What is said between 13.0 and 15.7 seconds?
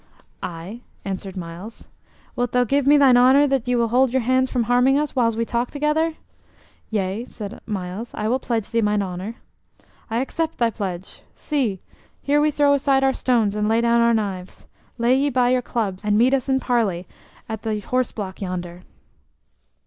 our stones and lay down our knives. Lay ye by your